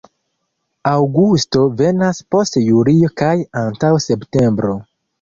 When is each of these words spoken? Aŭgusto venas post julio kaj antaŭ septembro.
Aŭgusto 0.91 1.67
venas 1.83 2.23
post 2.33 2.59
julio 2.65 3.15
kaj 3.23 3.37
antaŭ 3.65 3.97
septembro. 4.11 4.79